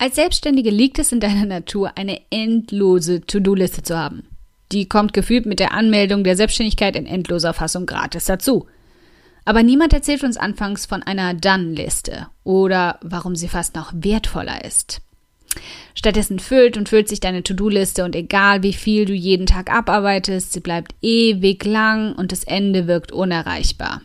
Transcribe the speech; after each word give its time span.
Als 0.00 0.14
Selbstständige 0.14 0.70
liegt 0.70 1.00
es 1.00 1.10
in 1.10 1.18
deiner 1.18 1.44
Natur, 1.44 1.92
eine 1.96 2.20
endlose 2.30 3.20
To-Do-Liste 3.20 3.82
zu 3.82 3.98
haben. 3.98 4.28
Die 4.70 4.86
kommt 4.86 5.12
gefühlt 5.12 5.44
mit 5.44 5.58
der 5.58 5.72
Anmeldung 5.72 6.22
der 6.22 6.36
Selbstständigkeit 6.36 6.94
in 6.94 7.04
endloser 7.04 7.52
Fassung 7.52 7.84
gratis 7.84 8.26
dazu. 8.26 8.66
Aber 9.44 9.64
niemand 9.64 9.92
erzählt 9.92 10.22
uns 10.22 10.36
anfangs 10.36 10.86
von 10.86 11.02
einer 11.02 11.34
Done-Liste 11.34 12.28
oder 12.44 13.00
warum 13.02 13.34
sie 13.34 13.48
fast 13.48 13.74
noch 13.74 13.92
wertvoller 13.92 14.64
ist. 14.64 15.00
Stattdessen 15.96 16.38
füllt 16.38 16.76
und 16.76 16.88
füllt 16.88 17.08
sich 17.08 17.18
deine 17.18 17.42
To-Do-Liste 17.42 18.04
und 18.04 18.14
egal 18.14 18.62
wie 18.62 18.74
viel 18.74 19.04
du 19.04 19.14
jeden 19.14 19.46
Tag 19.46 19.72
abarbeitest, 19.72 20.52
sie 20.52 20.60
bleibt 20.60 20.94
ewig 21.02 21.64
lang 21.64 22.14
und 22.14 22.30
das 22.30 22.44
Ende 22.44 22.86
wirkt 22.86 23.10
unerreichbar. 23.10 24.02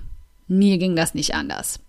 Mir 0.47 0.79
ging 0.79 0.95
das 0.95 1.13
nicht 1.13 1.35
anders. 1.35 1.79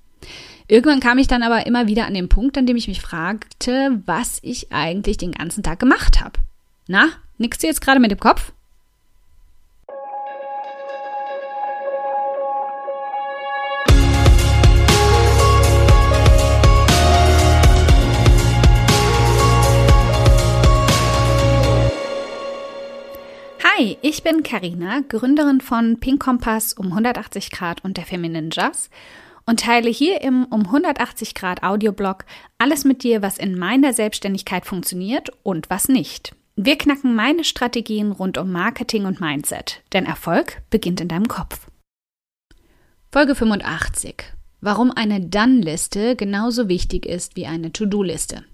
Irgendwann 0.67 1.01
kam 1.01 1.19
ich 1.19 1.27
dann 1.27 1.43
aber 1.43 1.67
immer 1.67 1.89
wieder 1.89 2.07
an 2.07 2.15
den 2.15 2.31
Punkt, 2.31 2.57
an 2.57 2.65
dem 2.65 2.77
ich 2.77 2.89
mich 2.89 3.03
fragte, 3.03 4.01
was 4.07 4.39
ich 4.41 4.73
eigentlich 4.73 5.19
den 5.19 5.33
ganzen 5.33 5.63
Tag 5.63 5.79
gemacht 5.79 6.23
habe. 6.25 6.41
Na, 6.89 7.09
nickst 7.37 7.63
du 7.63 7.67
jetzt 7.67 7.83
gerade 7.83 8.01
mit 8.01 8.11
dem 8.11 8.19
Kopf? 8.19 8.53
Hi, 23.63 23.99
ich 24.01 24.23
bin 24.23 24.43
Karina, 24.43 25.01
Gründerin 25.07 25.61
von 25.61 26.01
Pink 26.01 26.23
Kompass 26.23 26.73
um 26.73 26.87
180 26.87 27.51
Grad 27.51 27.85
und 27.85 27.99
der 27.99 28.07
Feminine 28.07 28.49
Jazz 28.51 28.89
und 29.47 29.61
teile 29.61 29.91
hier 29.91 30.21
im 30.23 30.45
um 30.45 30.67
180 30.67 31.35
Grad 31.35 31.63
Audioblog 31.63 32.25
alles 32.59 32.85
mit 32.85 33.03
dir, 33.03 33.23
was 33.23 33.39
in 33.39 33.59
meiner 33.59 33.93
Selbstständigkeit 33.93 34.67
funktioniert 34.67 35.31
und 35.43 35.71
was 35.71 35.89
nicht. 35.89 36.35
Wir 36.57 36.79
knacken 36.79 37.15
meine 37.15 37.45
Strategien 37.45 38.13
rund 38.13 38.39
um 38.39 38.53
Marketing 38.53 39.07
und 39.07 39.21
Mindset, 39.21 39.83
denn 39.93 40.07
Erfolg 40.07 40.63
beginnt 40.71 41.01
in 41.01 41.09
deinem 41.09 41.29
Kopf. 41.29 41.67
Folge 43.11 43.35
85. 43.35 44.25
Warum 44.61 44.91
eine 44.91 45.21
Done-Liste 45.21 46.17
genauso 46.17 46.69
wichtig 46.69 47.07
ist 47.07 47.37
wie 47.37 47.47
eine 47.47 47.73
To-Do-Liste. 47.73 48.45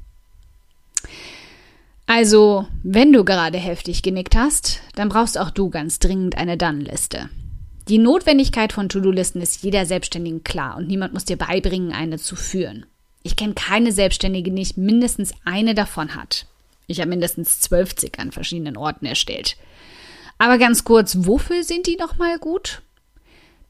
Also, 2.06 2.66
wenn 2.82 3.12
du 3.12 3.24
gerade 3.24 3.58
heftig 3.58 4.02
genickt 4.02 4.34
hast, 4.34 4.80
dann 4.96 5.08
brauchst 5.08 5.38
auch 5.38 5.50
du 5.50 5.70
ganz 5.70 6.00
dringend 6.00 6.36
eine 6.36 6.56
Done-Liste. 6.56 7.30
Die 7.90 7.98
Notwendigkeit 7.98 8.72
von 8.72 8.88
To-Do-Listen 8.88 9.42
ist 9.42 9.64
jeder 9.64 9.84
Selbstständigen 9.84 10.44
klar 10.44 10.76
und 10.76 10.86
niemand 10.86 11.12
muss 11.12 11.24
dir 11.24 11.36
beibringen, 11.36 11.90
eine 11.90 12.18
zu 12.18 12.36
führen. 12.36 12.86
Ich 13.24 13.34
kenne 13.34 13.54
keine 13.54 13.90
Selbstständige, 13.90 14.52
die 14.52 14.56
nicht 14.56 14.76
mindestens 14.76 15.34
eine 15.44 15.74
davon 15.74 16.14
hat. 16.14 16.46
Ich 16.86 17.00
habe 17.00 17.10
mindestens 17.10 17.58
zwölf 17.58 17.96
an 18.16 18.30
verschiedenen 18.30 18.76
Orten 18.76 19.06
erstellt. 19.06 19.56
Aber 20.38 20.56
ganz 20.56 20.84
kurz, 20.84 21.16
wofür 21.22 21.64
sind 21.64 21.88
die 21.88 21.96
nochmal 21.96 22.38
gut? 22.38 22.80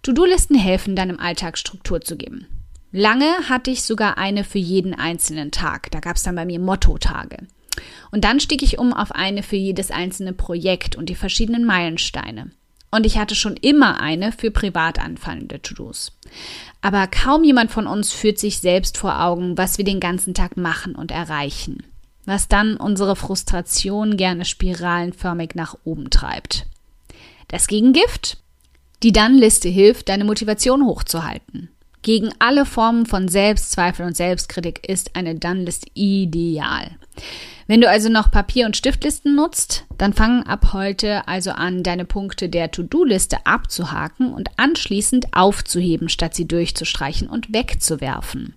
To-Do-Listen 0.03 0.55
helfen, 0.55 0.97
deinem 0.97 1.19
Alltag 1.19 1.57
Struktur 1.57 2.03
zu 2.03 2.19
geben. 2.19 2.47
Lange 2.93 3.49
hatte 3.49 3.71
ich 3.71 3.85
sogar 3.85 4.19
eine 4.19 4.45
für 4.45 4.59
jeden 4.59 4.93
einzelnen 4.93 5.51
Tag. 5.51 5.91
Da 5.93 6.01
gab 6.01 6.17
es 6.17 6.25
dann 6.25 6.35
bei 6.35 6.45
mir 6.45 6.61
Motto-Tage. 6.61 7.47
Und 8.11 8.25
dann 8.25 8.39
stieg 8.39 8.63
ich 8.63 8.79
um 8.79 8.93
auf 8.93 9.13
eine 9.13 9.43
für 9.43 9.57
jedes 9.57 9.91
einzelne 9.91 10.35
Projekt 10.35 10.95
und 10.95 11.09
die 11.09 11.15
verschiedenen 11.15 11.65
Meilensteine. 11.65 12.51
Und 12.91 13.07
ich 13.07 13.19
hatte 13.19 13.35
schon 13.35 13.57
immer 13.57 14.01
eine 14.01 14.33
für 14.33 14.51
privat 14.51 14.99
anfallende 14.99 15.63
To-Dos. 15.63 16.13
Aber 16.81 17.07
kaum 17.07 17.45
jemand 17.45 17.71
von 17.71 17.87
uns 17.87 18.13
führt 18.13 18.39
sich 18.39 18.59
selbst 18.59 18.99
vor 18.99 19.23
Augen, 19.23 19.57
was 19.57 19.79
wir 19.79 19.85
den 19.85 20.01
ganzen 20.01 20.35
Tag 20.35 20.57
machen 20.57 20.95
und 20.95 21.11
erreichen. 21.11 21.85
Was 22.25 22.49
dann 22.49 22.77
unsere 22.77 23.17
Frustration 23.17 24.17
gerne 24.17 24.45
spiralenförmig 24.45 25.55
nach 25.55 25.77
oben 25.85 26.11
treibt. 26.11 26.67
Das 27.49 27.67
Gegengift? 27.67 28.39
Die 29.03 29.13
Dann-Liste 29.13 29.69
hilft, 29.69 30.09
deine 30.09 30.25
Motivation 30.25 30.85
hochzuhalten. 30.85 31.71
Gegen 32.03 32.31
alle 32.39 32.67
Formen 32.67 33.07
von 33.07 33.29
Selbstzweifel 33.29 34.07
und 34.07 34.17
Selbstkritik 34.17 34.89
ist 34.89 35.17
eine 35.17 35.35
Dann-Liste 35.35 35.89
ideal. 35.95 36.97
Wenn 37.67 37.81
du 37.81 37.89
also 37.89 38.09
noch 38.09 38.33
Papier- 38.33 38.67
und 38.67 38.77
Stiftlisten 38.77 39.37
nutzt, 39.37 39.85
dann 39.97 40.13
fang 40.13 40.43
ab 40.43 40.73
heute 40.73 41.29
also 41.29 41.53
an, 41.53 41.85
deine 41.85 42.05
Punkte 42.05 42.49
der 42.49 42.73
To-Do-Liste 42.73 43.47
abzuhaken 43.47 44.33
und 44.35 44.51
anschließend 44.57 45.29
aufzuheben, 45.33 46.09
statt 46.09 46.35
sie 46.35 46.49
durchzustreichen 46.49 47.29
und 47.29 47.53
wegzuwerfen. 47.53 48.57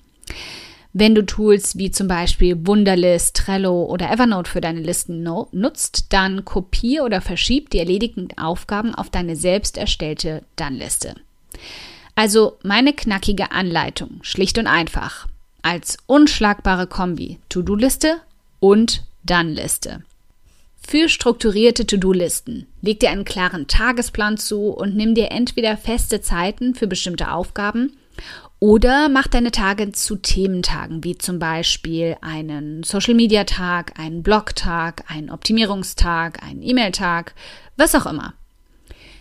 Wenn 0.94 1.16
du 1.16 1.26
Tools 1.26 1.78
wie 1.78 1.92
zum 1.92 2.08
Beispiel 2.08 2.68
Wunderlist, 2.68 3.36
Trello 3.36 3.86
oder 3.86 4.12
Evernote 4.12 4.50
für 4.50 4.62
deine 4.62 4.80
Listen 4.80 5.24
nutzt, 5.24 6.14
dann 6.14 6.46
kopier 6.46 7.04
oder 7.04 7.20
verschieb 7.20 7.72
die 7.72 7.80
erledigten 7.80 8.30
Aufgaben 8.38 8.94
auf 8.94 9.10
deine 9.10 9.36
selbst 9.36 9.78
erstellte 9.78 10.44
Dann-Liste. 10.56 11.16
Also 12.16 12.58
meine 12.64 12.94
knackige 12.94 13.52
Anleitung, 13.52 14.20
schlicht 14.22 14.60
und 14.60 14.68
einfach, 14.68 15.28
als 15.64 15.98
unschlagbare 16.06 16.86
Kombi 16.86 17.40
To-Do-Liste 17.50 18.22
und 18.64 19.04
Dann-Liste. 19.24 20.04
Für 20.88 21.10
strukturierte 21.10 21.86
To-Do-Listen 21.86 22.66
leg 22.82 23.02
dir 23.02 23.10
einen 23.10 23.26
klaren 23.26 23.68
Tagesplan 23.68 24.38
zu 24.38 24.70
und 24.70 24.96
nimm 24.96 25.16
dir 25.16 25.32
entweder 25.32 25.76
feste 25.76 26.22
Zeiten 26.22 26.74
für 26.74 26.88
bestimmte 26.88 27.32
Aufgaben 27.34 27.98
oder 28.60 29.10
mach 29.10 29.28
deine 29.28 29.52
Tage 29.52 29.92
zu 29.92 30.16
Thementagen, 30.16 31.04
wie 31.04 31.18
zum 31.18 31.40
Beispiel 31.40 32.16
einen 32.22 32.84
Social-Media-Tag, 32.84 34.00
einen 34.00 34.24
Blog-Tag, 34.24 35.12
einen 35.12 35.30
Optimierungstag, 35.30 36.42
einen 36.42 36.62
E-Mail-Tag, 36.62 37.36
was 37.76 37.94
auch 37.96 38.06
immer. 38.06 38.34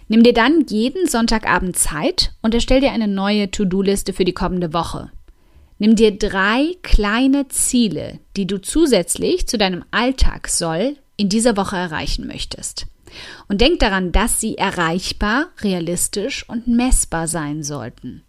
Nimm 0.06 0.22
dir 0.22 0.34
dann 0.34 0.66
jeden 0.68 1.08
Sonntagabend 1.08 1.76
Zeit 1.76 2.32
und 2.42 2.54
erstell 2.54 2.80
dir 2.80 2.92
eine 2.92 3.08
neue 3.08 3.50
To-Do-Liste 3.50 4.12
für 4.12 4.24
die 4.24 4.34
kommende 4.34 4.72
Woche. 4.72 5.10
Nimm 5.82 5.96
dir 5.96 6.16
drei 6.16 6.76
kleine 6.84 7.48
Ziele, 7.48 8.20
die 8.36 8.46
du 8.46 8.62
zusätzlich 8.62 9.48
zu 9.48 9.58
deinem 9.58 9.84
Alltagssoll 9.90 10.96
in 11.16 11.28
dieser 11.28 11.56
Woche 11.56 11.74
erreichen 11.74 12.28
möchtest. 12.28 12.86
Und 13.48 13.60
denk 13.60 13.80
daran, 13.80 14.12
dass 14.12 14.40
sie 14.40 14.56
erreichbar, 14.56 15.48
realistisch 15.60 16.48
und 16.48 16.68
messbar 16.68 17.26
sein 17.26 17.64
sollten. 17.64 18.22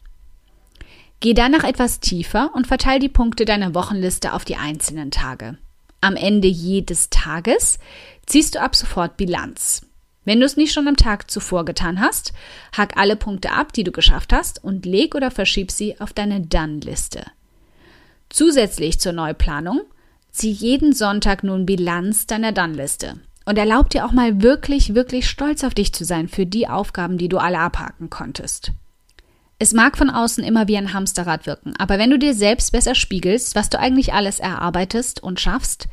Geh 1.19 1.35
danach 1.35 1.63
etwas 1.63 1.99
tiefer 1.99 2.49
und 2.55 2.65
verteile 2.65 3.01
die 3.01 3.07
Punkte 3.07 3.45
deiner 3.45 3.75
Wochenliste 3.75 4.33
auf 4.33 4.45
die 4.45 4.55
einzelnen 4.55 5.11
Tage. 5.11 5.59
Am 6.01 6.15
Ende 6.15 6.47
jedes 6.47 7.11
Tages 7.11 7.77
ziehst 8.25 8.55
du 8.55 8.61
ab 8.61 8.75
sofort 8.75 9.15
Bilanz. 9.15 9.85
Wenn 10.25 10.39
du 10.39 10.47
es 10.47 10.57
nicht 10.57 10.73
schon 10.73 10.87
am 10.87 10.97
Tag 10.97 11.29
zuvor 11.29 11.65
getan 11.65 11.99
hast, 11.99 12.33
hack 12.75 12.97
alle 12.97 13.15
Punkte 13.15 13.51
ab, 13.51 13.73
die 13.73 13.83
du 13.83 13.91
geschafft 13.91 14.33
hast 14.33 14.63
und 14.63 14.87
leg 14.87 15.13
oder 15.13 15.29
verschieb 15.29 15.69
sie 15.69 16.01
auf 16.01 16.13
deine 16.13 16.41
Done-Liste. 16.41 17.23
Zusätzlich 18.33 18.99
zur 18.99 19.13
Neuplanung 19.13 19.81
zieh 20.31 20.49
jeden 20.49 20.93
Sonntag 20.93 21.43
nun 21.43 21.67
Bilanz 21.67 22.25
deiner 22.25 22.51
Done-Liste 22.51 23.19
und 23.45 23.59
erlaub 23.59 23.91
dir 23.91 24.07
auch 24.07 24.11
mal 24.11 24.41
wirklich, 24.41 24.95
wirklich 24.95 25.29
stolz 25.29 25.63
auf 25.63 25.75
dich 25.75 25.93
zu 25.93 26.03
sein 26.03 26.27
für 26.27 26.47
die 26.47 26.67
Aufgaben, 26.67 27.19
die 27.19 27.29
du 27.29 27.37
alle 27.37 27.59
abhaken 27.59 28.09
konntest. 28.09 28.71
Es 29.59 29.71
mag 29.71 29.99
von 29.99 30.09
außen 30.09 30.43
immer 30.43 30.67
wie 30.67 30.77
ein 30.77 30.93
Hamsterrad 30.93 31.45
wirken, 31.45 31.75
aber 31.77 31.99
wenn 31.99 32.09
du 32.09 32.17
dir 32.17 32.33
selbst 32.33 32.71
besser 32.71 32.95
spiegelst, 32.95 33.53
was 33.53 33.69
du 33.69 33.77
eigentlich 33.77 34.13
alles 34.13 34.39
erarbeitest 34.39 35.21
und 35.21 35.39
schaffst, 35.39 35.87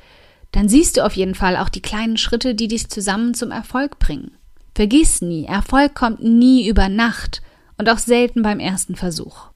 dann 0.51 0.67
siehst 0.67 0.97
du 0.97 1.05
auf 1.05 1.13
jeden 1.17 1.35
Fall 1.35 1.59
auch 1.59 1.69
die 1.69 1.83
kleinen 1.83 2.17
Schritte, 2.17 2.55
die 2.55 2.69
dich 2.69 2.89
zusammen 2.89 3.35
zum 3.35 3.51
Erfolg 3.51 3.99
bringen. 3.99 4.31
Vergiss 4.75 5.21
nie, 5.21 5.45
Erfolg 5.45 5.95
kommt 5.95 6.25
nie 6.25 6.67
über 6.67 6.89
Nacht 6.89 7.43
und 7.77 7.91
auch 7.91 7.99
selten 7.99 8.41
beim 8.41 8.61
ersten 8.61 8.97
Versuch. 8.97 9.50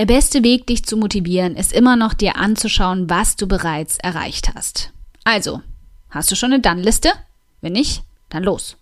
Der 0.00 0.06
beste 0.06 0.42
Weg, 0.42 0.66
dich 0.66 0.84
zu 0.86 0.96
motivieren, 0.96 1.54
ist 1.56 1.74
immer 1.74 1.94
noch 1.94 2.14
dir 2.14 2.36
anzuschauen, 2.36 3.10
was 3.10 3.36
du 3.36 3.46
bereits 3.46 3.98
erreicht 3.98 4.54
hast. 4.54 4.94
Also, 5.24 5.60
hast 6.08 6.30
du 6.30 6.36
schon 6.36 6.54
eine 6.54 6.62
Dann-Liste? 6.62 7.10
Wenn 7.60 7.74
nicht, 7.74 8.02
dann 8.30 8.42
los. 8.42 8.78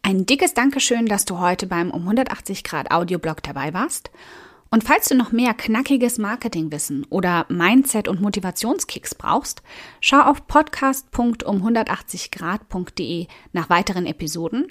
Ein 0.00 0.26
dickes 0.26 0.54
Dankeschön, 0.54 1.06
dass 1.06 1.24
du 1.24 1.40
heute 1.40 1.66
beim 1.66 1.90
um 1.90 2.02
180 2.02 2.62
Grad 2.62 2.92
Audioblog 2.92 3.42
dabei 3.42 3.74
warst. 3.74 4.12
Und 4.70 4.84
falls 4.84 5.08
du 5.08 5.16
noch 5.16 5.32
mehr 5.32 5.54
knackiges 5.54 6.18
Marketingwissen 6.18 7.04
oder 7.10 7.44
Mindset- 7.48 8.06
und 8.06 8.20
Motivationskicks 8.20 9.16
brauchst, 9.16 9.64
schau 10.00 10.20
auf 10.20 10.46
podcast.um180grad.de 10.46 13.26
nach 13.52 13.70
weiteren 13.70 14.06
Episoden 14.06 14.70